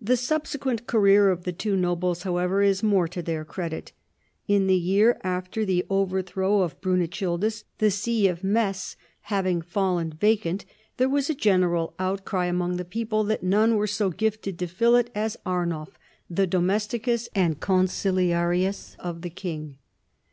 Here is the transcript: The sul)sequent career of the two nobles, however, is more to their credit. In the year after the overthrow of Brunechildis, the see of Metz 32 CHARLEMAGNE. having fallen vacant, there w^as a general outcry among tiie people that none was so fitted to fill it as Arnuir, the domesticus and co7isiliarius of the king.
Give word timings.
The 0.00 0.12
sul)sequent 0.12 0.86
career 0.86 1.28
of 1.28 1.42
the 1.42 1.50
two 1.50 1.74
nobles, 1.74 2.22
however, 2.22 2.62
is 2.62 2.84
more 2.84 3.08
to 3.08 3.20
their 3.20 3.44
credit. 3.44 3.90
In 4.46 4.68
the 4.68 4.76
year 4.76 5.18
after 5.24 5.64
the 5.64 5.84
overthrow 5.90 6.60
of 6.60 6.80
Brunechildis, 6.80 7.64
the 7.78 7.90
see 7.90 8.28
of 8.28 8.44
Metz 8.44 8.94
32 8.94 8.94
CHARLEMAGNE. 9.28 9.34
having 9.34 9.62
fallen 9.62 10.12
vacant, 10.12 10.64
there 10.98 11.08
w^as 11.08 11.28
a 11.30 11.34
general 11.34 11.94
outcry 11.98 12.46
among 12.46 12.78
tiie 12.78 12.88
people 12.88 13.24
that 13.24 13.42
none 13.42 13.76
was 13.76 13.90
so 13.90 14.12
fitted 14.12 14.56
to 14.56 14.68
fill 14.68 14.94
it 14.94 15.10
as 15.16 15.36
Arnuir, 15.44 15.88
the 16.30 16.46
domesticus 16.46 17.26
and 17.34 17.58
co7isiliarius 17.58 18.94
of 19.00 19.22
the 19.22 19.30
king. 19.30 19.78